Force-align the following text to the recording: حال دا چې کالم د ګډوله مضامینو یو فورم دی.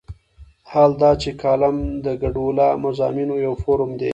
حال 0.71 0.91
دا 1.01 1.11
چې 1.21 1.29
کالم 1.41 1.77
د 2.05 2.07
ګډوله 2.21 2.67
مضامینو 2.85 3.35
یو 3.45 3.53
فورم 3.63 3.91
دی. 3.99 4.09